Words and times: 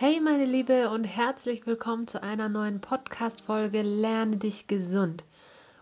Hey 0.00 0.18
meine 0.18 0.46
Liebe 0.46 0.88
und 0.88 1.04
herzlich 1.04 1.66
willkommen 1.66 2.06
zu 2.06 2.22
einer 2.22 2.48
neuen 2.48 2.80
Podcast-Folge 2.80 3.82
Lerne 3.82 4.38
dich 4.38 4.66
gesund. 4.66 5.26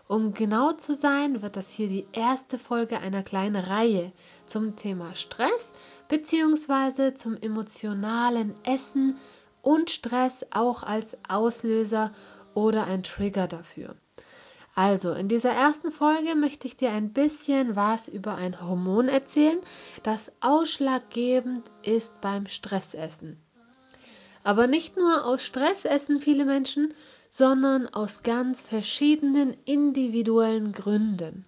Um 0.09 0.33
genau 0.33 0.73
zu 0.73 0.93
sein, 0.93 1.41
wird 1.41 1.55
das 1.55 1.71
hier 1.71 1.87
die 1.87 2.05
erste 2.11 2.59
Folge 2.59 2.99
einer 2.99 3.23
kleinen 3.23 3.55
Reihe 3.55 4.11
zum 4.45 4.75
Thema 4.75 5.15
Stress 5.15 5.71
bzw. 6.09 7.13
zum 7.13 7.37
emotionalen 7.37 8.53
Essen 8.65 9.15
und 9.61 9.89
Stress 9.89 10.45
auch 10.51 10.83
als 10.83 11.17
Auslöser 11.29 12.11
oder 12.53 12.87
ein 12.87 13.03
Trigger 13.03 13.47
dafür. 13.47 13.95
Also, 14.75 15.13
in 15.13 15.29
dieser 15.29 15.51
ersten 15.51 15.93
Folge 15.93 16.35
möchte 16.35 16.67
ich 16.67 16.75
dir 16.75 16.91
ein 16.91 17.13
bisschen 17.13 17.77
was 17.77 18.09
über 18.09 18.35
ein 18.35 18.59
Hormon 18.59 19.07
erzählen, 19.07 19.59
das 20.03 20.29
ausschlaggebend 20.41 21.63
ist 21.83 22.19
beim 22.19 22.47
Stressessen. 22.47 23.41
Aber 24.49 24.65
nicht 24.65 24.97
nur 24.97 25.25
aus 25.25 25.43
Stress 25.43 25.85
essen 25.85 26.19
viele 26.21 26.43
Menschen, 26.43 26.95
sondern 27.29 27.85
aus 27.87 28.23
ganz 28.23 28.63
verschiedenen 28.63 29.55
individuellen 29.65 30.71
Gründen. 30.71 31.45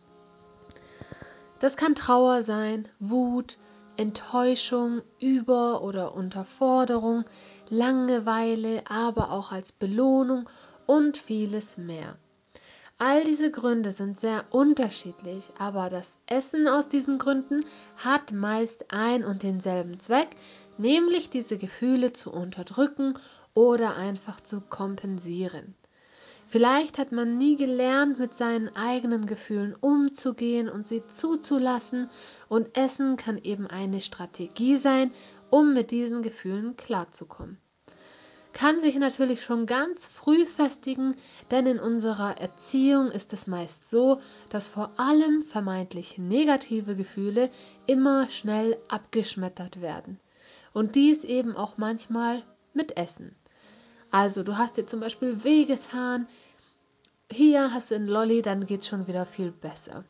Das 1.57 1.77
kann 1.77 1.95
Trauer 1.95 2.43
sein, 2.43 2.87
Wut, 2.99 3.57
Enttäuschung, 3.97 5.01
Über- 5.19 5.81
oder 5.81 6.13
Unterforderung, 6.13 7.25
Langeweile, 7.69 8.83
aber 8.87 9.31
auch 9.31 9.51
als 9.51 9.71
Belohnung 9.71 10.47
und 10.85 11.17
vieles 11.17 11.79
mehr. 11.79 12.20
All 12.99 13.23
diese 13.23 13.49
Gründe 13.49 13.89
sind 13.89 14.20
sehr 14.20 14.45
unterschiedlich, 14.51 15.45
aber 15.57 15.89
das 15.89 16.20
Essen 16.27 16.67
aus 16.67 16.87
diesen 16.87 17.17
Gründen 17.17 17.65
hat 17.97 18.31
meist 18.31 18.93
ein 18.93 19.25
und 19.25 19.41
denselben 19.41 19.99
Zweck, 19.99 20.27
nämlich 20.81 21.30
diese 21.30 21.58
Gefühle 21.58 22.12
zu 22.12 22.31
unterdrücken 22.31 23.17
oder 23.53 23.95
einfach 23.95 24.41
zu 24.41 24.62
kompensieren. 24.62 25.76
Vielleicht 26.48 26.98
hat 26.98 27.13
man 27.13 27.38
nie 27.38 27.55
gelernt, 27.55 28.20
mit 28.20 28.34
seinen 28.34 28.76
eigenen 28.76 29.26
Gefühlen 29.26 29.73
umzugehen 29.79 30.68
und 30.68 30.85
sie 30.85 31.01
zuzulassen, 31.07 32.10
und 32.49 32.77
Essen 32.77 33.15
kann 33.15 33.38
eben 33.38 33.68
eine 33.68 34.01
Strategie 34.01 34.76
sein, 34.76 35.12
um 35.49 35.73
mit 35.73 35.91
diesen 35.91 36.23
Gefühlen 36.23 36.76
klarzukommen 36.76 37.57
kann 38.54 38.82
sich 38.82 38.95
natürlich 38.95 39.43
schon 39.43 39.66
ganz 39.66 40.05
früh 40.05 40.45
festigen, 40.45 41.16
denn 41.49 41.66
in 41.66 41.79
unserer 41.79 42.38
Erziehung 42.38 43.10
ist 43.10 43.34
es 43.34 43.48
meist 43.48 43.90
so, 43.90 44.20
dass 44.49 44.68
vor 44.68 44.91
allem 44.98 45.43
vermeintlich 45.43 46.18
negative 46.18 46.95
Gefühle 46.95 47.49
immer 47.85 48.29
schnell 48.29 48.77
abgeschmettert 48.88 49.82
werden. 49.82 50.20
Und 50.73 50.95
dies 50.95 51.23
eben 51.23 51.55
auch 51.55 51.77
manchmal 51.77 52.43
mit 52.73 52.97
Essen. 52.97 53.35
Also 54.11 54.43
du 54.43 54.57
hast 54.57 54.77
dir 54.77 54.85
zum 54.85 54.99
Beispiel 54.99 55.43
wehgetan, 55.43 56.27
hier 57.31 57.73
hast 57.73 57.91
du 57.91 57.95
einen 57.95 58.07
Lolli, 58.07 58.41
dann 58.41 58.65
geht 58.65 58.81
es 58.81 58.87
schon 58.87 59.07
wieder 59.07 59.25
viel 59.25 59.51
besser. 59.51 60.03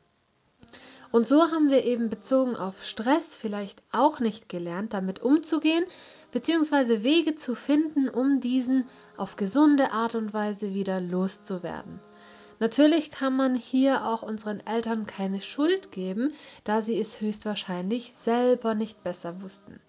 Und 1.11 1.27
so 1.27 1.41
haben 1.51 1.69
wir 1.69 1.83
eben 1.83 2.09
bezogen 2.09 2.55
auf 2.55 2.85
Stress 2.85 3.35
vielleicht 3.35 3.83
auch 3.91 4.19
nicht 4.19 4.47
gelernt, 4.47 4.93
damit 4.93 5.21
umzugehen, 5.21 5.83
beziehungsweise 6.31 7.03
Wege 7.03 7.35
zu 7.35 7.53
finden, 7.53 8.07
um 8.07 8.39
diesen 8.39 8.85
auf 9.17 9.35
gesunde 9.35 9.91
Art 9.91 10.15
und 10.15 10.33
Weise 10.33 10.73
wieder 10.73 11.01
loszuwerden. 11.01 11.99
Natürlich 12.59 13.11
kann 13.11 13.35
man 13.35 13.55
hier 13.55 14.05
auch 14.05 14.21
unseren 14.21 14.61
Eltern 14.61 15.05
keine 15.05 15.41
Schuld 15.41 15.91
geben, 15.91 16.31
da 16.63 16.81
sie 16.81 16.99
es 16.99 17.19
höchstwahrscheinlich 17.19 18.13
selber 18.15 18.73
nicht 18.73 19.03
besser 19.03 19.41
wussten. 19.41 19.81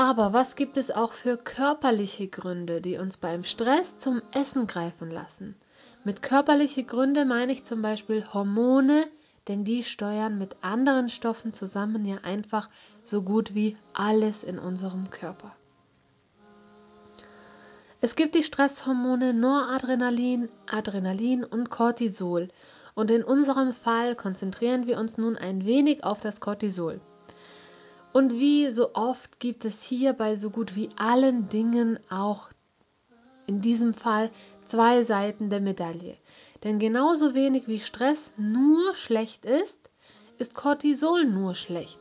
Aber 0.00 0.32
was 0.32 0.56
gibt 0.56 0.78
es 0.78 0.90
auch 0.90 1.12
für 1.12 1.36
körperliche 1.36 2.26
Gründe, 2.26 2.80
die 2.80 2.96
uns 2.96 3.18
beim 3.18 3.44
Stress 3.44 3.98
zum 3.98 4.22
Essen 4.32 4.66
greifen 4.66 5.10
lassen? 5.10 5.56
Mit 6.04 6.22
körperliche 6.22 6.84
Gründe 6.84 7.26
meine 7.26 7.52
ich 7.52 7.64
zum 7.64 7.82
Beispiel 7.82 8.24
Hormone, 8.32 9.04
denn 9.46 9.62
die 9.62 9.84
steuern 9.84 10.38
mit 10.38 10.56
anderen 10.62 11.10
Stoffen 11.10 11.52
zusammen 11.52 12.06
ja 12.06 12.16
einfach 12.22 12.70
so 13.04 13.20
gut 13.20 13.54
wie 13.54 13.76
alles 13.92 14.42
in 14.42 14.58
unserem 14.58 15.10
Körper. 15.10 15.54
Es 18.00 18.16
gibt 18.16 18.34
die 18.34 18.42
Stresshormone 18.42 19.34
Noradrenalin, 19.34 20.48
Adrenalin 20.66 21.44
und 21.44 21.68
Cortisol. 21.68 22.48
Und 22.94 23.10
in 23.10 23.22
unserem 23.22 23.74
Fall 23.74 24.16
konzentrieren 24.16 24.86
wir 24.86 24.98
uns 24.98 25.18
nun 25.18 25.36
ein 25.36 25.66
wenig 25.66 26.04
auf 26.04 26.22
das 26.22 26.40
Cortisol. 26.40 27.02
Und 28.12 28.32
wie 28.32 28.70
so 28.70 28.94
oft 28.94 29.38
gibt 29.38 29.64
es 29.64 29.82
hier 29.82 30.12
bei 30.12 30.36
so 30.36 30.50
gut 30.50 30.74
wie 30.74 30.88
allen 30.96 31.48
Dingen 31.48 32.00
auch 32.10 32.48
in 33.46 33.60
diesem 33.60 33.94
Fall 33.94 34.30
zwei 34.64 35.04
Seiten 35.04 35.50
der 35.50 35.60
Medaille. 35.60 36.16
Denn 36.64 36.78
genauso 36.78 37.34
wenig 37.34 37.68
wie 37.68 37.80
Stress 37.80 38.32
nur 38.36 38.94
schlecht 38.94 39.44
ist, 39.44 39.90
ist 40.38 40.54
Cortisol 40.54 41.24
nur 41.24 41.54
schlecht. 41.54 42.00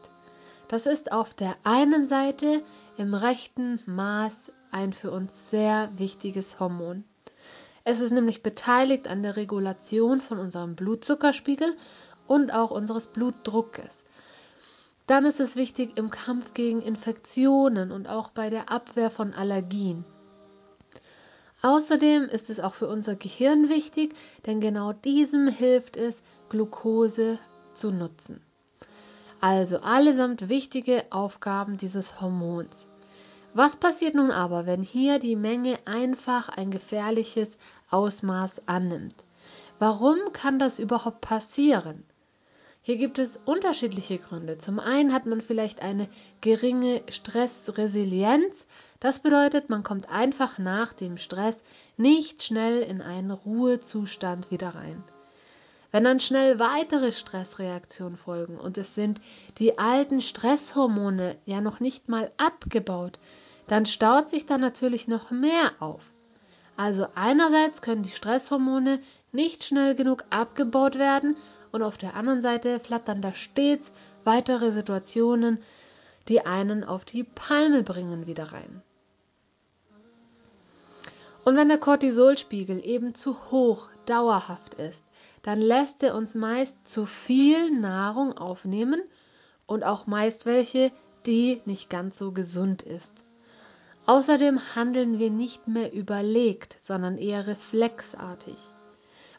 Das 0.68 0.86
ist 0.86 1.12
auf 1.12 1.34
der 1.34 1.56
einen 1.64 2.06
Seite 2.06 2.64
im 2.98 3.14
rechten 3.14 3.80
Maß 3.86 4.52
ein 4.72 4.94
für 4.94 5.12
uns 5.12 5.50
sehr 5.50 5.92
wichtiges 5.96 6.60
Hormon. 6.60 7.04
Es 7.84 8.02
ist 8.02 8.12
nämlich 8.12 8.44
beteiligt 8.44 9.08
an 9.08 9.24
der 9.24 9.36
Regulation 9.36 10.22
von 10.22 10.38
unserem 10.38 10.76
Blutzuckerspiegel 10.76 11.76
und 12.28 12.54
auch 12.54 12.70
unseres 12.70 13.08
Blutdruckes. 13.08 13.99
Dann 15.10 15.26
ist 15.26 15.40
es 15.40 15.56
wichtig 15.56 15.98
im 15.98 16.12
Kampf 16.12 16.54
gegen 16.54 16.84
Infektionen 16.84 17.92
und 17.92 18.08
auch 18.08 18.30
bei 18.30 18.52
der 18.52 18.72
Abwehr 18.72 19.10
von 19.10 19.34
Allergien. 19.34 20.06
Außerdem 21.64 22.26
ist 22.26 22.52
es 22.52 22.60
auch 22.60 22.76
für 22.76 22.88
unser 22.88 23.16
Gehirn 23.16 23.70
wichtig, 23.70 24.14
denn 24.46 24.62
genau 24.62 24.94
diesem 24.94 25.48
hilft 25.48 25.98
es, 25.98 26.22
Glucose 26.50 27.40
zu 27.74 27.90
nutzen. 27.90 28.40
Also 29.42 29.80
allesamt 29.80 30.48
wichtige 30.48 31.04
Aufgaben 31.10 31.78
dieses 31.78 32.22
Hormons. 32.22 32.88
Was 33.56 33.78
passiert 33.78 34.14
nun 34.14 34.30
aber, 34.30 34.68
wenn 34.68 34.84
hier 34.84 35.18
die 35.18 35.36
Menge 35.36 35.80
einfach 35.86 36.50
ein 36.50 36.70
gefährliches 36.70 37.58
Ausmaß 37.90 38.68
annimmt? 38.68 39.26
Warum 39.80 40.20
kann 40.34 40.60
das 40.60 40.78
überhaupt 40.78 41.22
passieren? 41.22 42.04
Hier 42.82 42.96
gibt 42.96 43.20
es 43.20 43.38
unterschiedliche 43.46 44.18
Gründe. 44.18 44.58
Zum 44.58 44.80
einen 44.80 45.14
hat 45.14 45.26
man 45.26 45.42
vielleicht 45.42 45.82
eine 45.82 46.08
geringe 46.40 47.02
Stressresilienz. 47.10 48.66
Das 49.00 49.20
bedeutet, 49.20 49.70
man 49.70 49.84
kommt 49.84 50.10
einfach 50.10 50.58
nach 50.58 50.94
dem 50.94 51.18
Stress 51.18 51.62
nicht 51.98 52.42
schnell 52.42 52.82
in 52.82 53.02
einen 53.02 53.32
Ruhezustand 53.32 54.50
wieder 54.50 54.76
rein. 54.76 55.04
Wenn 55.92 56.04
dann 56.04 56.20
schnell 56.20 56.60
weitere 56.60 57.12
Stressreaktionen 57.12 58.18
folgen 58.18 58.58
und 58.58 58.78
es 58.78 58.96
sind 58.96 59.20
die 59.58 59.78
alten 59.78 60.22
Stresshormone 60.22 61.36
ja 61.46 61.62
noch 61.62 61.80
nicht 61.80 62.08
mal 62.08 62.32
abgebaut, 62.38 63.20
dann 63.68 63.86
staut 63.86 64.30
sich 64.30 64.46
da 64.46 64.58
natürlich 64.58 65.08
noch 65.08 65.32
mehr 65.32 65.74
auf. 65.80 66.04
Also 66.78 67.08
einerseits 67.14 67.82
können 67.82 68.04
die 68.04 68.10
Stresshormone 68.10 69.02
nicht 69.32 69.66
schnell 69.66 69.96
genug 69.96 70.24
abgebaut 70.30 70.98
werden 70.98 71.36
und 71.72 71.84
auf 71.84 71.98
der 71.98 72.16
anderen 72.16 72.42
Seite 72.42 72.80
flattern 72.80 73.22
da 73.22 73.34
stets 73.34 73.92
weitere 74.24 74.72
Situationen, 74.72 75.60
die 76.28 76.46
einen 76.46 76.84
auf 76.84 77.06
die 77.06 77.24
Palme 77.24 77.84
bringen, 77.84 78.28
wieder 78.28 78.52
rein. 78.52 78.82
Und 81.46 81.56
wenn 81.56 81.70
der 81.70 81.78
Cortisolspiegel 81.78 82.86
eben 82.86 83.16
zu 83.16 83.52
hoch 83.52 83.90
dauerhaft 84.06 84.76
ist, 84.76 85.06
dann 85.42 85.60
lässt 85.60 86.04
er 86.04 86.16
uns 86.16 86.36
meist 86.36 86.88
zu 86.88 87.06
viel 87.06 87.72
Nahrung 87.72 88.38
aufnehmen 88.38 89.02
und 89.66 89.84
auch 89.84 90.06
meist 90.06 90.46
welche, 90.46 90.92
die 91.26 91.62
nicht 91.66 91.90
ganz 91.90 92.18
so 92.18 92.32
gesund 92.32 92.84
ist. 92.84 93.24
Außerdem 94.06 94.76
handeln 94.76 95.20
wir 95.20 95.30
nicht 95.30 95.68
mehr 95.68 95.94
überlegt, 95.94 96.78
sondern 96.82 97.18
eher 97.18 97.48
reflexartig 97.48 98.58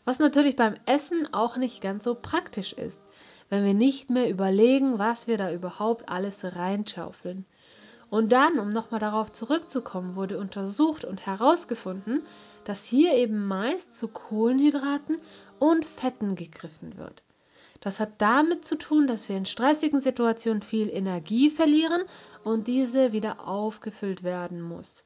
was 0.05 0.19
natürlich 0.19 0.57
beim 0.57 0.75
Essen 0.87 1.33
auch 1.33 1.57
nicht 1.57 1.81
ganz 1.81 2.05
so 2.05 2.15
praktisch 2.15 2.73
ist, 2.73 3.01
wenn 3.49 3.65
wir 3.65 3.75
nicht 3.75 4.11
mehr 4.11 4.31
überlegen, 4.31 4.99
was 4.99 5.27
wir 5.27 5.39
da 5.39 5.53
überhaupt 5.53 6.09
alles 6.09 6.45
reinschaufeln. 6.45 7.45
Und 8.11 8.33
dann, 8.33 8.59
um 8.59 8.73
nochmal 8.73 8.99
darauf 8.99 9.31
zurückzukommen, 9.31 10.17
wurde 10.17 10.39
untersucht 10.39 11.05
und 11.05 11.27
herausgefunden, 11.27 12.23
dass 12.65 12.85
hier 12.85 13.15
eben 13.15 13.47
meist 13.47 13.95
zu 13.95 14.09
Kohlenhydraten 14.09 15.19
und 15.61 15.85
Fetten 15.85 16.35
gegriffen 16.35 16.99
wird. 16.99 17.23
Das 17.81 17.99
hat 18.01 18.11
damit 18.19 18.65
zu 18.65 18.77
tun, 18.77 19.07
dass 19.07 19.29
wir 19.29 19.37
in 19.37 19.47
stressigen 19.47 20.01
Situationen 20.01 20.61
viel 20.61 20.91
Energie 20.91 21.51
verlieren 21.51 22.03
und 22.45 22.69
diese 22.69 23.13
wieder 23.13 23.47
aufgefüllt 23.47 24.23
werden 24.23 24.61
muss. 24.61 25.05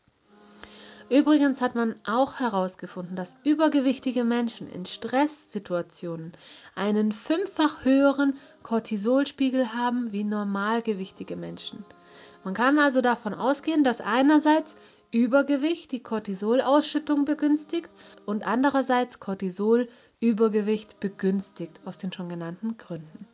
Übrigens 1.11 1.61
hat 1.61 1.75
man 1.75 1.97
auch 2.05 2.41
herausgefunden, 2.41 3.15
dass 3.15 3.37
übergewichtige 3.45 4.25
Menschen 4.25 4.69
in 4.71 4.87
Stresssituationen 4.87 6.33
einen 6.75 7.13
fünffach 7.13 7.85
höheren 7.85 8.39
Cortisolspiegel 8.63 9.75
haben 9.75 10.13
wie 10.13 10.25
normalgewichtige 10.25 11.37
Menschen. 11.37 11.85
Man 12.43 12.55
kann 12.55 12.79
also 12.79 13.03
davon 13.03 13.35
ausgehen, 13.35 13.85
dass 13.85 14.01
einerseits 14.01 14.77
Übergewicht 15.13 15.93
die 15.93 16.03
Cortisolausschüttung 16.03 17.25
begünstigt 17.25 17.91
und 18.25 18.47
andererseits 18.47 19.21
Cortisol 19.21 19.89
Übergewicht 20.21 21.01
begünstigt 21.01 21.81
aus 21.85 21.99
den 21.99 22.13
schon 22.13 22.29
genannten 22.29 22.79
Gründen. 22.79 23.27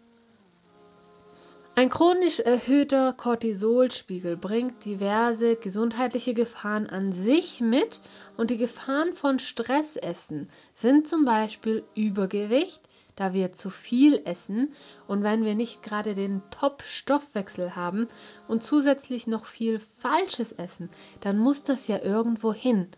Ein 1.81 1.89
chronisch 1.89 2.41
erhöhter 2.41 3.15
Cortisolspiegel 3.15 4.37
bringt 4.37 4.85
diverse 4.85 5.57
gesundheitliche 5.57 6.35
Gefahren 6.35 6.87
an 6.87 7.13
sich 7.13 7.63
mit 7.63 8.03
und 8.37 8.51
die 8.51 8.59
Gefahren 8.59 9.15
von 9.15 9.39
Stressessen 9.39 10.51
sind 10.75 11.09
zum 11.09 11.25
Beispiel 11.25 11.83
Übergewicht, 11.95 12.83
da 13.17 13.33
wir 13.33 13.55
zu 13.55 13.71
viel 13.71 14.21
essen 14.27 14.75
und 15.09 15.23
wenn 15.23 15.43
wir 15.43 15.55
nicht 15.55 15.83
gerade 15.83 16.15
den 16.15 16.43
Top-Stoffwechsel 16.51 17.75
haben 17.75 18.09
und 18.47 18.63
zusätzlich 18.63 19.27
noch 19.27 19.47
viel 19.47 19.81
Falsches 20.01 20.53
essen, 20.53 20.91
dann 21.23 21.39
muss 21.39 21.63
das 21.63 21.87
ja 21.87 21.99
irgendwo 22.03 22.53
hin. 22.53 22.89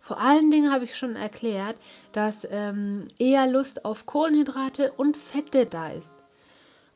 Vor 0.00 0.18
allen 0.18 0.50
Dingen 0.50 0.72
habe 0.72 0.86
ich 0.86 0.96
schon 0.96 1.14
erklärt, 1.14 1.76
dass 2.12 2.48
ähm, 2.50 3.06
eher 3.18 3.46
Lust 3.46 3.84
auf 3.84 4.06
Kohlenhydrate 4.06 4.92
und 4.92 5.18
Fette 5.18 5.66
da 5.66 5.90
ist. 5.90 6.19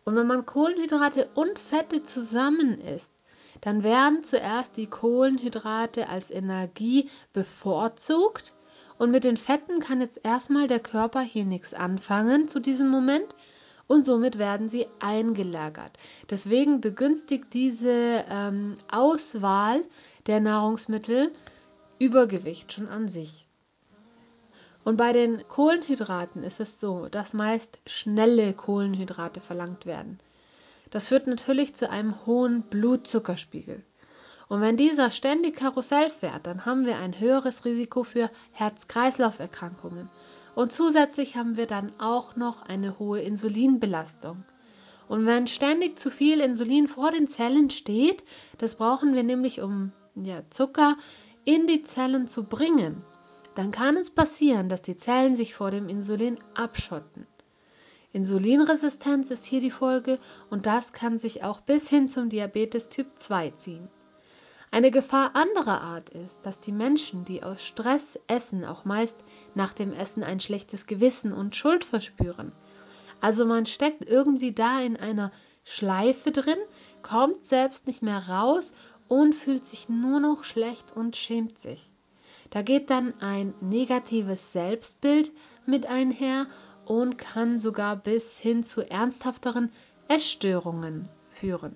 Und 0.04 0.16
wenn 0.16 0.26
man 0.26 0.46
Kohlenhydrate 0.46 1.30
und 1.34 1.58
Fette 1.58 2.02
zusammen 2.02 2.80
isst, 2.80 3.14
dann 3.60 3.82
werden 3.82 4.24
zuerst 4.24 4.76
die 4.76 4.86
Kohlenhydrate 4.86 6.08
als 6.08 6.30
Energie 6.30 7.08
bevorzugt 7.32 8.54
und 8.98 9.10
mit 9.10 9.24
den 9.24 9.36
Fetten 9.36 9.80
kann 9.80 10.00
jetzt 10.00 10.20
erstmal 10.22 10.66
der 10.66 10.80
Körper 10.80 11.20
hier 11.20 11.44
nichts 11.44 11.74
anfangen 11.74 12.48
zu 12.48 12.60
diesem 12.60 12.88
Moment 12.88 13.34
und 13.86 14.04
somit 14.04 14.38
werden 14.38 14.68
sie 14.68 14.86
eingelagert. 15.00 15.92
Deswegen 16.30 16.80
begünstigt 16.80 17.52
diese 17.52 18.24
ähm, 18.28 18.76
Auswahl 18.90 19.84
der 20.26 20.40
Nahrungsmittel 20.40 21.32
Übergewicht 21.98 22.72
schon 22.72 22.88
an 22.88 23.08
sich. 23.08 23.43
Und 24.84 24.96
bei 24.96 25.12
den 25.12 25.48
Kohlenhydraten 25.48 26.42
ist 26.42 26.60
es 26.60 26.78
so, 26.78 27.08
dass 27.08 27.32
meist 27.32 27.78
schnelle 27.86 28.52
Kohlenhydrate 28.52 29.40
verlangt 29.40 29.86
werden. 29.86 30.18
Das 30.90 31.08
führt 31.08 31.26
natürlich 31.26 31.74
zu 31.74 31.90
einem 31.90 32.26
hohen 32.26 32.62
Blutzuckerspiegel. 32.62 33.82
Und 34.48 34.60
wenn 34.60 34.76
dieser 34.76 35.10
ständig 35.10 35.56
Karussell 35.56 36.10
fährt, 36.10 36.46
dann 36.46 36.66
haben 36.66 36.84
wir 36.84 36.98
ein 36.98 37.18
höheres 37.18 37.64
Risiko 37.64 38.04
für 38.04 38.30
Herz-Kreislauf-Erkrankungen. 38.52 40.10
Und 40.54 40.72
zusätzlich 40.72 41.34
haben 41.34 41.56
wir 41.56 41.66
dann 41.66 41.92
auch 41.98 42.36
noch 42.36 42.62
eine 42.62 42.98
hohe 42.98 43.20
Insulinbelastung. 43.22 44.44
Und 45.08 45.26
wenn 45.26 45.46
ständig 45.46 45.98
zu 45.98 46.10
viel 46.10 46.40
Insulin 46.40 46.88
vor 46.88 47.10
den 47.10 47.26
Zellen 47.26 47.70
steht, 47.70 48.22
das 48.58 48.76
brauchen 48.76 49.14
wir 49.14 49.22
nämlich, 49.22 49.60
um 49.60 49.92
ja, 50.14 50.42
Zucker 50.50 50.96
in 51.44 51.66
die 51.66 51.82
Zellen 51.82 52.28
zu 52.28 52.44
bringen, 52.44 53.02
dann 53.54 53.70
kann 53.70 53.96
es 53.96 54.10
passieren, 54.10 54.68
dass 54.68 54.82
die 54.82 54.96
Zellen 54.96 55.36
sich 55.36 55.54
vor 55.54 55.70
dem 55.70 55.88
Insulin 55.88 56.38
abschotten. 56.54 57.26
Insulinresistenz 58.12 59.30
ist 59.30 59.44
hier 59.44 59.60
die 59.60 59.70
Folge 59.72 60.18
und 60.48 60.66
das 60.66 60.92
kann 60.92 61.18
sich 61.18 61.42
auch 61.42 61.60
bis 61.60 61.88
hin 61.88 62.08
zum 62.08 62.28
Diabetes 62.28 62.88
Typ 62.88 63.08
2 63.16 63.50
ziehen. 63.50 63.88
Eine 64.70 64.90
Gefahr 64.90 65.36
anderer 65.36 65.82
Art 65.82 66.10
ist, 66.10 66.44
dass 66.44 66.58
die 66.58 66.72
Menschen, 66.72 67.24
die 67.24 67.42
aus 67.42 67.64
Stress 67.64 68.18
essen, 68.26 68.64
auch 68.64 68.84
meist 68.84 69.16
nach 69.54 69.72
dem 69.72 69.92
Essen 69.92 70.24
ein 70.24 70.40
schlechtes 70.40 70.86
Gewissen 70.86 71.32
und 71.32 71.54
Schuld 71.54 71.84
verspüren. 71.84 72.52
Also 73.20 73.46
man 73.46 73.66
steckt 73.66 74.04
irgendwie 74.04 74.52
da 74.52 74.80
in 74.80 74.96
einer 74.96 75.30
Schleife 75.62 76.30
drin, 76.30 76.58
kommt 77.02 77.46
selbst 77.46 77.86
nicht 77.86 78.02
mehr 78.02 78.28
raus 78.28 78.74
und 79.08 79.34
fühlt 79.34 79.64
sich 79.64 79.88
nur 79.88 80.20
noch 80.20 80.44
schlecht 80.44 80.92
und 80.94 81.16
schämt 81.16 81.58
sich. 81.58 81.93
Da 82.54 82.62
geht 82.62 82.88
dann 82.88 83.14
ein 83.20 83.52
negatives 83.60 84.52
Selbstbild 84.52 85.32
mit 85.66 85.86
einher 85.86 86.46
und 86.84 87.18
kann 87.18 87.58
sogar 87.58 87.96
bis 87.96 88.38
hin 88.38 88.62
zu 88.62 88.88
ernsthafteren 88.88 89.72
Essstörungen 90.06 91.08
führen. 91.30 91.74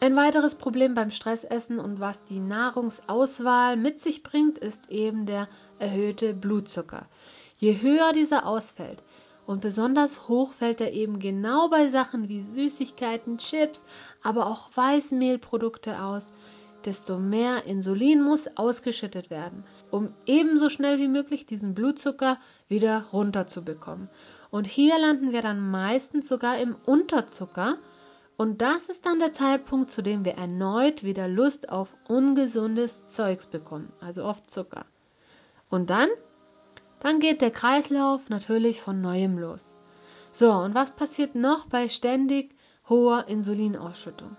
Ein 0.00 0.14
weiteres 0.14 0.56
Problem 0.56 0.92
beim 0.92 1.10
Stressessen 1.10 1.78
und 1.78 2.00
was 2.00 2.22
die 2.26 2.38
Nahrungsauswahl 2.38 3.78
mit 3.78 3.98
sich 3.98 4.22
bringt, 4.22 4.58
ist 4.58 4.90
eben 4.90 5.24
der 5.24 5.48
erhöhte 5.78 6.34
Blutzucker. 6.34 7.08
Je 7.56 7.80
höher 7.80 8.12
dieser 8.12 8.44
ausfällt, 8.44 9.02
und 9.46 9.62
besonders 9.62 10.28
hoch 10.28 10.52
fällt 10.52 10.82
er 10.82 10.92
eben 10.92 11.18
genau 11.18 11.70
bei 11.70 11.88
Sachen 11.88 12.28
wie 12.28 12.42
Süßigkeiten, 12.42 13.38
Chips, 13.38 13.86
aber 14.22 14.48
auch 14.48 14.68
Weißmehlprodukte 14.74 16.02
aus, 16.02 16.34
desto 16.84 17.18
mehr 17.18 17.64
Insulin 17.64 18.22
muss 18.22 18.48
ausgeschüttet 18.56 19.30
werden, 19.30 19.64
um 19.90 20.14
ebenso 20.26 20.68
schnell 20.68 20.98
wie 20.98 21.08
möglich 21.08 21.46
diesen 21.46 21.74
Blutzucker 21.74 22.38
wieder 22.68 23.06
runterzubekommen. 23.12 24.08
Und 24.50 24.66
hier 24.66 24.98
landen 24.98 25.32
wir 25.32 25.42
dann 25.42 25.70
meistens 25.70 26.28
sogar 26.28 26.58
im 26.58 26.76
Unterzucker. 26.86 27.78
Und 28.36 28.62
das 28.62 28.88
ist 28.88 29.04
dann 29.06 29.18
der 29.18 29.32
Zeitpunkt, 29.32 29.90
zu 29.90 30.02
dem 30.02 30.24
wir 30.24 30.34
erneut 30.34 31.02
wieder 31.02 31.28
Lust 31.28 31.70
auf 31.70 31.88
ungesundes 32.08 33.06
Zeugs 33.06 33.46
bekommen, 33.46 33.92
also 34.00 34.24
auf 34.24 34.46
Zucker. 34.46 34.86
Und 35.68 35.90
dann? 35.90 36.08
Dann 37.00 37.20
geht 37.20 37.40
der 37.40 37.50
Kreislauf 37.50 38.28
natürlich 38.28 38.80
von 38.80 39.00
neuem 39.00 39.38
los. 39.38 39.74
So, 40.30 40.52
und 40.52 40.74
was 40.74 40.90
passiert 40.92 41.34
noch 41.34 41.66
bei 41.66 41.88
ständig 41.88 42.54
hoher 42.88 43.26
Insulinausschüttung? 43.28 44.36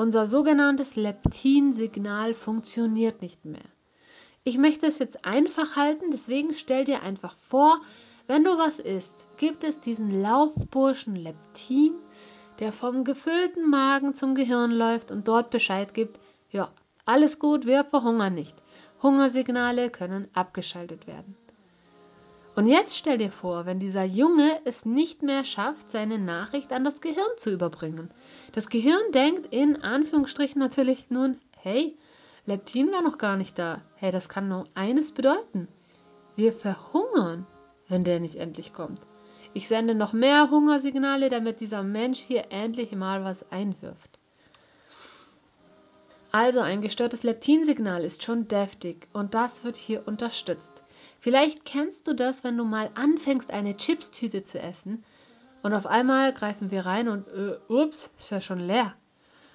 Unser 0.00 0.24
sogenanntes 0.24 0.96
Leptinsignal 0.96 2.32
funktioniert 2.32 3.20
nicht 3.20 3.44
mehr. 3.44 3.68
Ich 4.44 4.56
möchte 4.56 4.86
es 4.86 4.98
jetzt 4.98 5.26
einfach 5.26 5.76
halten, 5.76 6.10
deswegen 6.10 6.54
stell 6.54 6.86
dir 6.86 7.02
einfach 7.02 7.36
vor, 7.36 7.82
wenn 8.26 8.42
du 8.42 8.56
was 8.56 8.78
isst, 8.78 9.14
gibt 9.36 9.62
es 9.62 9.78
diesen 9.78 10.22
Laufburschen 10.22 11.16
Leptin, 11.16 11.92
der 12.60 12.72
vom 12.72 13.04
gefüllten 13.04 13.68
Magen 13.68 14.14
zum 14.14 14.34
Gehirn 14.34 14.70
läuft 14.70 15.10
und 15.10 15.28
dort 15.28 15.50
Bescheid 15.50 15.92
gibt, 15.92 16.18
ja, 16.50 16.72
alles 17.04 17.38
gut, 17.38 17.66
wir 17.66 17.84
verhungern 17.84 18.32
nicht. 18.32 18.56
Hungersignale 19.02 19.90
können 19.90 20.28
abgeschaltet 20.32 21.06
werden. 21.06 21.36
Und 22.60 22.66
jetzt 22.66 22.94
stell 22.94 23.16
dir 23.16 23.30
vor, 23.30 23.64
wenn 23.64 23.80
dieser 23.80 24.04
Junge 24.04 24.60
es 24.66 24.84
nicht 24.84 25.22
mehr 25.22 25.44
schafft, 25.44 25.90
seine 25.90 26.18
Nachricht 26.18 26.74
an 26.74 26.84
das 26.84 27.00
Gehirn 27.00 27.38
zu 27.38 27.50
überbringen. 27.50 28.10
Das 28.52 28.68
Gehirn 28.68 29.12
denkt 29.14 29.46
in 29.50 29.80
Anführungsstrichen 29.80 30.60
natürlich 30.60 31.08
nun, 31.08 31.38
hey, 31.56 31.96
Leptin 32.44 32.92
war 32.92 33.00
noch 33.00 33.16
gar 33.16 33.38
nicht 33.38 33.58
da. 33.58 33.80
Hey, 33.94 34.12
das 34.12 34.28
kann 34.28 34.50
nur 34.50 34.66
eines 34.74 35.12
bedeuten. 35.12 35.68
Wir 36.36 36.52
verhungern, 36.52 37.46
wenn 37.88 38.04
der 38.04 38.20
nicht 38.20 38.36
endlich 38.36 38.74
kommt. 38.74 39.00
Ich 39.54 39.66
sende 39.66 39.94
noch 39.94 40.12
mehr 40.12 40.50
Hungersignale, 40.50 41.30
damit 41.30 41.60
dieser 41.60 41.82
Mensch 41.82 42.18
hier 42.18 42.48
endlich 42.50 42.92
mal 42.92 43.24
was 43.24 43.50
einwirft. 43.50 44.09
Also 46.32 46.60
ein 46.60 46.80
gestörtes 46.80 47.24
Leptinsignal 47.24 48.04
ist 48.04 48.22
schon 48.22 48.46
deftig 48.46 49.08
und 49.12 49.34
das 49.34 49.64
wird 49.64 49.76
hier 49.76 50.06
unterstützt. 50.06 50.84
Vielleicht 51.18 51.64
kennst 51.64 52.06
du 52.06 52.14
das, 52.14 52.44
wenn 52.44 52.56
du 52.56 52.64
mal 52.64 52.90
anfängst, 52.94 53.50
eine 53.50 53.76
Chipstüte 53.76 54.44
zu 54.44 54.60
essen 54.60 55.02
und 55.62 55.74
auf 55.74 55.86
einmal 55.86 56.32
greifen 56.32 56.70
wir 56.70 56.86
rein 56.86 57.08
und 57.08 57.26
äh, 57.28 57.58
ups, 57.68 58.12
ist 58.16 58.30
ja 58.30 58.40
schon 58.40 58.60
leer. 58.60 58.94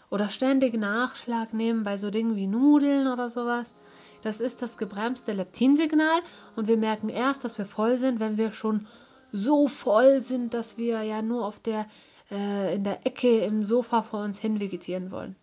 Oder 0.09 0.29
ständig 0.29 0.75
Nachschlag 0.75 1.53
nehmen 1.53 1.85
bei 1.85 1.97
so 1.97 2.11
Dingen 2.11 2.35
wie 2.35 2.47
Nudeln 2.47 3.07
oder 3.07 3.29
sowas. 3.29 3.73
Das 4.21 4.41
ist 4.41 4.61
das 4.61 4.77
gebremste 4.77 5.31
Leptinsignal 5.31 6.19
und 6.57 6.67
wir 6.67 6.77
merken 6.77 7.07
erst, 7.07 7.45
dass 7.45 7.57
wir 7.57 7.65
voll 7.65 7.97
sind, 7.97 8.19
wenn 8.19 8.37
wir 8.37 8.51
schon 8.51 8.85
so 9.31 9.69
voll 9.69 10.19
sind, 10.19 10.53
dass 10.53 10.77
wir 10.77 11.03
ja 11.03 11.21
nur 11.21 11.45
auf 11.45 11.61
der 11.61 11.87
äh, 12.29 12.75
in 12.75 12.83
der 12.83 13.05
Ecke 13.05 13.39
im 13.39 13.63
Sofa 13.63 14.01
vor 14.01 14.23
uns 14.23 14.39
hin 14.39 14.59
vegetieren 14.59 15.11
wollen. 15.11 15.37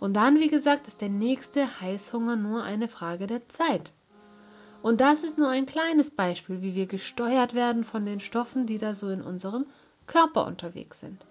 Und 0.00 0.14
dann, 0.14 0.40
wie 0.40 0.48
gesagt, 0.48 0.88
ist 0.88 1.02
der 1.02 1.10
nächste 1.10 1.80
Heißhunger 1.80 2.36
nur 2.36 2.64
eine 2.64 2.88
Frage 2.88 3.26
der 3.26 3.46
Zeit. 3.48 3.92
Und 4.82 5.02
das 5.02 5.24
ist 5.24 5.36
nur 5.36 5.50
ein 5.50 5.66
kleines 5.66 6.10
Beispiel, 6.10 6.62
wie 6.62 6.74
wir 6.74 6.86
gesteuert 6.86 7.52
werden 7.54 7.84
von 7.84 8.06
den 8.06 8.18
Stoffen, 8.18 8.66
die 8.66 8.78
da 8.78 8.94
so 8.94 9.10
in 9.10 9.20
unserem 9.20 9.66
Körper 10.06 10.46
unterwegs 10.46 11.00
sind. 11.00 11.26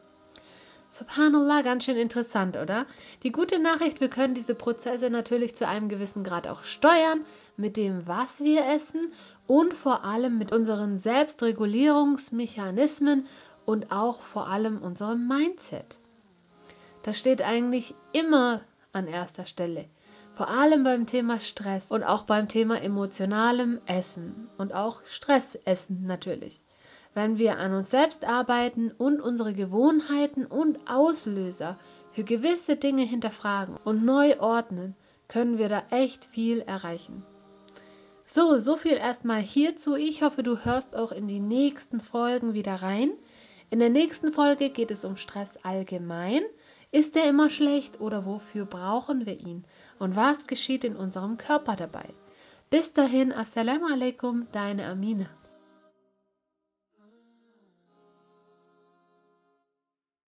Subhanallah, 0.92 1.64
ganz 1.64 1.86
schön 1.86 1.98
interessant, 1.98 2.58
oder? 2.58 2.86
Die 3.22 3.32
gute 3.32 3.60
Nachricht, 3.60 4.02
wir 4.02 4.10
können 4.10 4.34
diese 4.34 4.56
Prozesse 4.56 5.10
natürlich 5.10 5.56
zu 5.56 5.68
einem 5.68 5.88
gewissen 5.88 6.24
Grad 6.24 6.48
auch 6.48 6.64
steuern, 6.64 7.24
mit 7.58 7.78
dem, 7.78 8.08
was 8.08 8.40
wir 8.40 8.66
essen 8.68 9.12
und 9.46 9.76
vor 9.76 10.04
allem 10.04 10.40
mit 10.40 10.52
unseren 10.52 10.98
Selbstregulierungsmechanismen 10.98 13.28
und 13.66 13.92
auch 13.92 14.20
vor 14.22 14.48
allem 14.48 14.82
unserem 14.82 15.28
Mindset. 15.28 16.00
Das 17.10 17.18
steht 17.18 17.42
eigentlich 17.42 17.96
immer 18.14 18.62
an 18.92 19.08
erster 19.08 19.48
Stelle. 19.48 19.86
Vor 20.32 20.48
allem 20.48 20.84
beim 20.84 21.08
Thema 21.08 21.40
Stress 21.40 21.90
und 21.90 22.04
auch 22.04 22.22
beim 22.22 22.48
Thema 22.48 22.80
emotionalem 22.84 23.82
Essen 23.88 24.48
und 24.60 24.76
auch 24.76 25.02
Stressessen 25.06 26.06
natürlich. 26.06 26.62
Wenn 27.16 27.40
wir 27.40 27.58
an 27.58 27.74
uns 27.74 27.90
selbst 27.90 28.26
arbeiten 28.26 28.92
und 28.92 29.22
unsere 29.22 29.54
Gewohnheiten 29.54 30.46
und 30.46 30.88
Auslöser 30.88 31.80
für 32.12 32.24
gewisse 32.24 32.76
Dinge 32.76 33.06
hinterfragen 33.06 33.78
und 33.84 34.06
neu 34.06 34.40
ordnen, 34.40 34.96
können 35.28 35.58
wir 35.58 35.68
da 35.68 35.82
echt 35.90 36.26
viel 36.26 36.62
erreichen. 36.62 37.26
So, 38.28 38.60
so 38.60 38.78
viel 38.78 38.94
erstmal 38.94 39.42
hierzu. 39.42 39.96
Ich 39.96 40.22
hoffe, 40.22 40.44
du 40.44 40.64
hörst 40.64 40.96
auch 40.96 41.12
in 41.12 41.28
die 41.28 41.40
nächsten 41.40 42.02
Folgen 42.02 42.54
wieder 42.54 42.76
rein. 42.76 43.14
In 43.72 43.80
der 43.80 43.90
nächsten 43.90 44.32
Folge 44.32 44.70
geht 44.70 44.92
es 44.92 45.04
um 45.04 45.18
Stress 45.18 45.58
allgemein. 45.64 46.44
Ist 46.92 47.16
er 47.16 47.30
immer 47.30 47.52
schlecht 47.52 48.02
oder 48.02 48.26
wofür 48.26 48.66
brauchen 48.66 49.28
wir 49.28 49.40
ihn? 49.40 49.64
Und 50.00 50.16
was 50.16 50.48
geschieht 50.48 50.84
in 50.84 50.96
unserem 50.96 51.38
Körper 51.38 51.76
dabei? 51.76 52.10
Bis 52.72 52.94
dahin, 52.94 53.32
Assalamu 53.32 53.86
alaikum, 53.86 54.48
deine 54.52 54.88
Amina. 54.88 55.28